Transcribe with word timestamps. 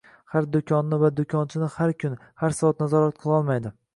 Har 0.35 0.45
do'konni 0.53 0.97
va 1.03 1.11
do'konchini 1.19 1.69
har 1.75 1.95
kun, 2.05 2.17
har 2.45 2.57
soat 2.63 2.83
nazorat 2.85 3.23
qilolmaydi. 3.27 3.75